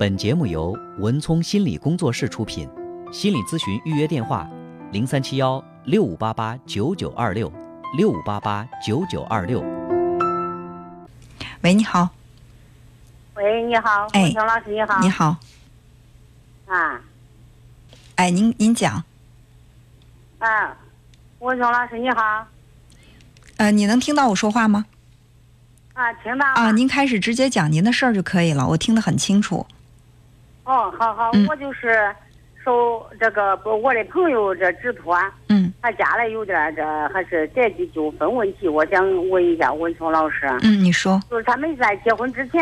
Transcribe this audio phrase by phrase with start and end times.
[0.00, 2.66] 本节目由文聪心理工作室出品，
[3.12, 4.48] 心理咨询预约电话：
[4.92, 7.52] 零三七幺六五八八九九二六
[7.98, 9.60] 六五八八九九二六。
[11.60, 12.08] 喂，你好，
[13.34, 15.00] 喂，你好，哎文聪老师，你好。
[15.02, 15.36] 你好，
[16.64, 17.02] 啊
[18.14, 19.04] 哎，您您讲，
[20.38, 20.78] 啊，
[21.40, 22.46] 文聪老师你好。
[23.58, 24.86] 呃，你能听到我说话吗？
[25.92, 26.46] 啊，听到。
[26.54, 29.66] 啊，您开始直接讲您的事儿就可以了，我听得很清楚。
[30.64, 32.14] 哦，好好，嗯我就是
[32.64, 35.18] 受这个不我的朋友这指托，
[35.48, 42.60] 嗯他家里有点这还是宅基纠纷问题，我想问一下文聪老师，嗯，你说，就是他们在结婚之前，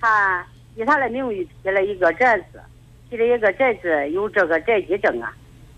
[0.00, 0.44] 他
[0.76, 2.60] 以他的名义批了一个宅子，
[3.08, 5.32] 批了一个宅子有这个宅基证啊，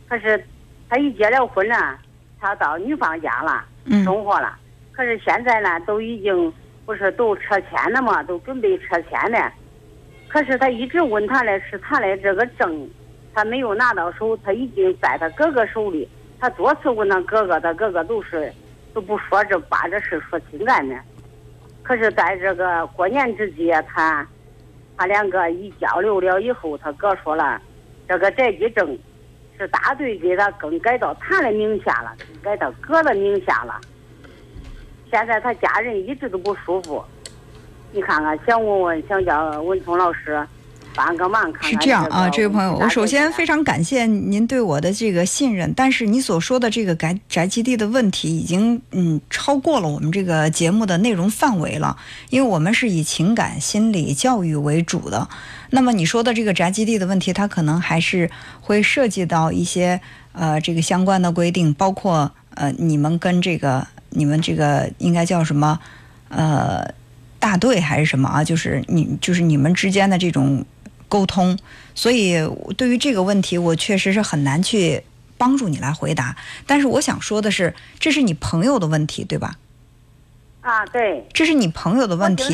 [0.09, 0.43] 可是
[0.89, 1.99] 他一结了婚呢，
[2.41, 3.65] 他到女方家了。
[3.85, 4.57] 嗯生活了。
[4.93, 6.53] 可是现在呢，都已经
[6.87, 9.53] 不是都拆迁了嘛，都准备拆迁了。
[10.33, 12.89] 可是他一直问他的是他的这个证，
[13.35, 16.09] 他没有拿到手，他已经在他哥哥手里。
[16.41, 18.51] 他多次问他哥哥，他哥哥都是
[18.95, 20.97] 都不说这把这事说清干的。
[21.83, 24.27] 可是在这个过年之际，他
[24.97, 27.61] 他两个一交流了以后，他哥说了，
[28.09, 28.99] 这个宅基证
[29.59, 33.79] 是大队给他更改到他的名下了，改到哥的名下了。
[35.11, 37.05] 现在他家人一直都不舒服，
[37.93, 40.47] 你看看，想问问，想叫文聪老师
[40.95, 51.95] 帮个忙，看看是这样啊，这位朋友，我首先非常常感谢您对我的这个信任，但是你所说的这个宅宅基地的问题已经嗯超过了我们这个节目的内容范围了，
[52.31, 55.29] 因为我们是以情感心理教育为主的。
[55.69, 58.31] 那么你说的这个宅基地的问题，它可能还是
[58.63, 60.01] 会涉及到一些
[60.33, 65.79] 呃这个相关的规定，包括呃你们跟这个你们这个应该叫什么
[66.31, 66.87] 呃
[67.43, 68.45] 大队还是什么啊？
[68.45, 70.65] 就是你就是你们之间的这种
[71.09, 71.59] 沟通，
[71.93, 72.37] 所以
[72.77, 75.03] 对于这个问题，我确实是很难去
[75.37, 76.37] 帮助你来回答。
[76.69, 79.57] 但是我想说的是，这是你朋友的问题，对吧？
[80.61, 82.45] 啊，对，这是你朋友的问题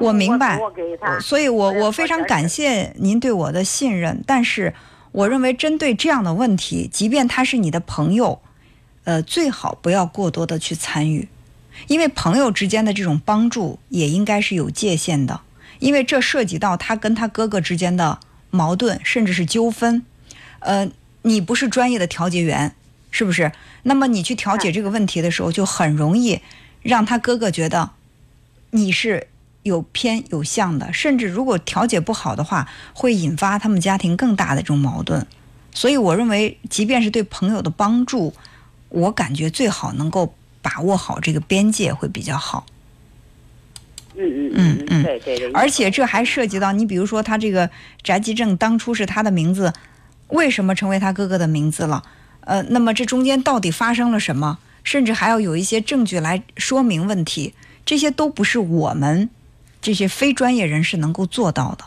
[0.00, 4.72] 我明白我给他，所以我我我非常感谢您对我的信任，但是
[5.10, 8.40] 我认为针对这样的问题，即便他是你的朋友，
[9.02, 11.28] 呃，最好不要过多的去参与，
[11.86, 15.40] 因为朋友之间的这种帮助也应该是有界限的，
[15.78, 18.18] 因为这涉及到他跟他哥哥之间的
[18.50, 20.04] 矛盾，甚至是纠纷，
[20.60, 20.90] 呃，
[21.22, 22.74] 你不是专业的调解员，
[23.10, 23.52] 是不是？
[23.82, 26.40] 那么你去调解这个问题的时候，就很容易
[26.82, 27.90] 让他哥哥觉得
[28.70, 29.28] 你是
[29.62, 35.26] 有偏有向的，甚至如果调解不好的话，会引发他们家庭更大的这种矛盾。
[35.72, 38.34] 所以我认为，即便是对朋友的帮助，
[38.88, 42.66] 我感觉最好能够把握好这个边界会比较好。
[44.16, 47.70] 嗯嗯嗯嗯对对对，而且这还涉及到你，比如说他这个
[48.02, 49.72] 宅基证当初是他的名字，
[50.28, 52.02] 为什么成为他哥哥的名字了？
[52.40, 54.58] 呃，那么这中间到底发生了什么？
[54.82, 57.54] 甚至还要有一些证据来说明问题，
[57.84, 59.28] 这些都不是我们
[59.80, 61.84] 这些非专业人士能够做到的，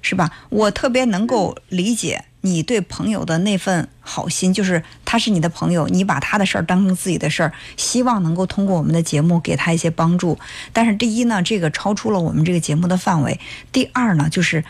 [0.00, 0.30] 是吧？
[0.48, 10.38] 我特别能够理解你对朋友的那份好心，就是他是你的朋友，你把他的事儿当成自己的事儿，希望能够通过我们的节目给他一些帮助。
[10.72, 13.38] 但是第一呢，这个超出了我们这个节目的范围；
[13.72, 14.64] 第二呢，就是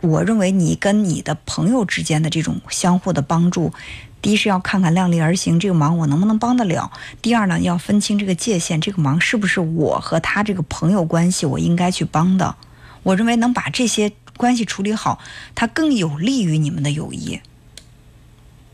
[0.00, 3.72] 我认为你跟你的朋友之间的这种相互的帮助。
[4.20, 6.90] 第一是要看看量力而行，这个忙我能不能帮得了；
[7.22, 12.56] 第二呢，要分清这个界限，这个忙是不是我和他这个朋友关系我应该去帮的。
[13.04, 15.20] 我认为能把这些关系处理好，
[15.54, 17.40] 它更有利于你们的友谊。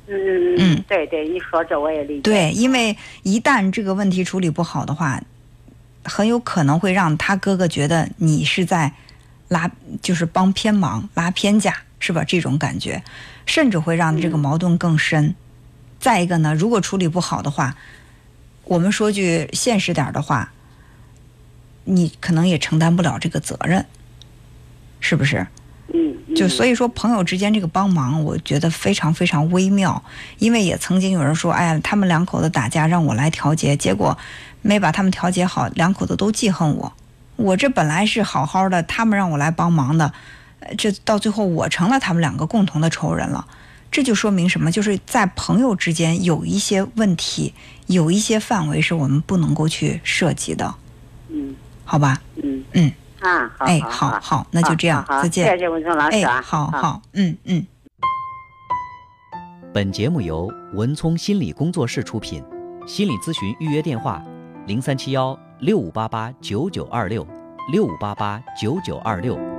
[0.09, 2.23] 嗯嗯嗯，对对，你说这我也理解。
[2.23, 5.23] 对，因为一旦这个问题处理不好的话，
[6.05, 8.93] 很有可能会让他哥哥觉得你是在
[9.49, 9.71] 拉，
[10.03, 12.25] 就是帮偏忙、拉偏架，是吧？
[12.25, 13.03] 这种感觉，
[13.47, 15.35] 甚至会让这个矛盾更深。
[15.99, 17.77] 再一个呢，如果处理不好的话，
[18.65, 20.53] 我们说句现实点的话，
[21.85, 23.87] 你可能也承担不了这个责任，
[25.01, 25.47] 是不是？
[26.35, 30.03] 就所以说，朋友之间这个帮忙，我觉得非常非常微妙。
[30.39, 34.17] 因为也曾经有人说，哎呀，他们两口子打架让我来调解，结果
[34.63, 36.93] 没把他们调解好，两口子都记恨我。
[37.37, 40.13] 我这本来是好好的，他们让我来帮忙的，
[40.61, 43.47] 呃这到最后我成了他们两个共同的仇人了。
[43.91, 44.73] 这就说明什么？
[44.73, 47.53] 就是在朋友之间有一些问题，
[47.89, 50.75] 有一些范围是我们不能够去涉及的，
[51.29, 51.55] 嗯
[51.85, 52.23] 好吧？
[52.43, 52.91] 嗯嗯，
[53.23, 55.49] 啊，好，哎，好好，那就这样，再见。
[55.49, 57.65] 谢谢文聪老师好好，嗯嗯。
[59.73, 62.45] 本节目由文聪心理工作室出品，
[62.87, 64.23] 心理咨询预约电话：
[64.67, 67.27] 零三七幺六五八八九九二六
[67.71, 69.52] 六五八八九九二六。